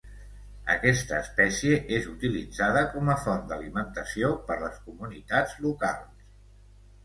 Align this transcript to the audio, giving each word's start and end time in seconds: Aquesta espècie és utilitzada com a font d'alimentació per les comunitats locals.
Aquesta 0.75 1.19
espècie 1.25 1.77
és 1.97 2.07
utilitzada 2.13 2.83
com 2.95 3.13
a 3.15 3.19
font 3.27 3.45
d'alimentació 3.53 4.33
per 4.51 4.61
les 4.67 4.83
comunitats 4.89 5.57
locals. 5.69 6.29